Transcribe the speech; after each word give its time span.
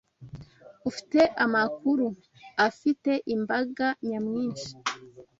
Ufite 0.89 1.21
amakuru 1.45 2.07
afitiye 2.67 3.17
imbaga 3.35 3.87
nyamwinshi 4.07 4.71